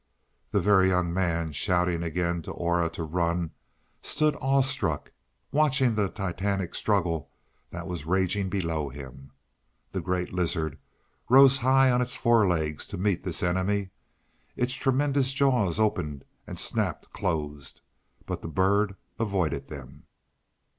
The 0.49 0.59
Very 0.59 0.89
Young 0.89 1.13
Man, 1.13 1.51
shouting 1.51 2.01
again 2.01 2.41
to 2.41 2.51
Aura 2.53 2.89
to 2.89 3.03
run, 3.03 3.51
stood 4.01 4.35
awestruck, 4.41 5.11
watching 5.51 5.93
the 5.93 6.09
titanic 6.09 6.73
struggle 6.73 7.29
that 7.69 7.85
was 7.85 8.07
raging 8.07 8.49
below 8.49 8.89
him. 8.89 9.31
The 9.91 10.01
great 10.01 10.33
lizard 10.33 10.79
rose 11.29 11.57
high 11.57 11.91
on 11.91 12.01
its 12.01 12.15
forelegs 12.15 12.87
to 12.87 12.97
meet 12.97 13.21
this 13.21 13.43
enemy. 13.43 13.91
Its 14.55 14.73
tremendous 14.73 15.33
jaws 15.33 15.79
opened 15.79 16.25
and 16.47 16.57
snapped 16.59 17.13
closed; 17.13 17.81
but 18.25 18.41
the 18.41 18.47
bird 18.47 18.95
avoided 19.19 19.67
them. 19.67 20.07